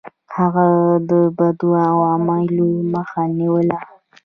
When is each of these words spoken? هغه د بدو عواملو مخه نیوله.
هغه 0.35 0.67
د 1.09 1.11
بدو 1.37 1.69
عواملو 1.87 2.69
مخه 2.93 3.23
نیوله. 3.39 3.79